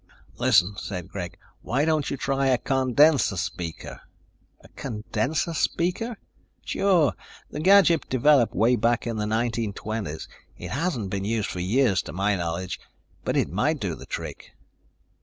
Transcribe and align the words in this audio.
"Listen," 0.39 0.73
said 0.77 1.09
Greg, 1.09 1.37
"why 1.61 1.85
don't 1.85 2.09
you 2.09 2.17
try 2.17 2.47
a 2.47 2.57
condenser 2.57 3.37
speaker." 3.37 4.01
"A 4.61 4.67
condenser 4.69 5.53
speaker?" 5.53 6.17
"Sure, 6.65 7.13
the 7.51 7.59
gadget 7.59 8.09
developed 8.09 8.55
way 8.55 8.75
back 8.75 9.05
in 9.05 9.17
the 9.17 9.25
1920s. 9.27 10.27
It 10.57 10.71
hasn't 10.71 11.11
been 11.11 11.23
used 11.25 11.51
for 11.51 11.59
years 11.59 12.01
to 12.01 12.13
my 12.13 12.35
knowledge, 12.35 12.79
but 13.23 13.37
it 13.37 13.51
might 13.51 13.79
do 13.79 13.93
the 13.93 14.07
trick." 14.07 14.53